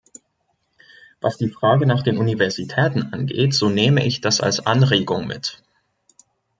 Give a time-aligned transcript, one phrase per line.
[1.21, 5.61] Was die Frage nach den Universitäten angeht, so nehme ich das als Anregung mit.